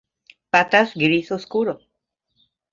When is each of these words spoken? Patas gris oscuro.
Patas 0.55 0.95
gris 1.03 1.31
oscuro. 1.37 1.79